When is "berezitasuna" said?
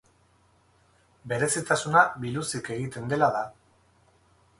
1.33-2.03